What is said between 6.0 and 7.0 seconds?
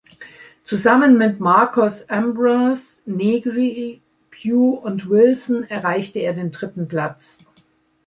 er den dritten